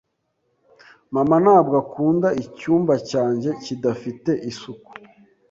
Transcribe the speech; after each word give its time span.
Mama 1.13 1.35
ntabwo 1.43 1.75
akunda 1.83 2.27
icyumba 2.43 2.93
cyanjye 3.09 3.49
kidafite 3.63 4.31
isuku. 4.51 4.91